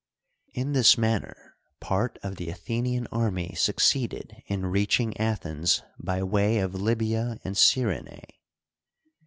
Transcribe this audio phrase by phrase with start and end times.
[0.55, 6.73] In this manner part of the Athenian army succeeded in reaching Athens by way of
[6.73, 8.39] Libya and Cyrenae.